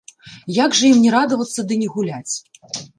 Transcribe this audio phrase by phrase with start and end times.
[0.63, 2.33] Як жа ім не радавацца ды не гуляць?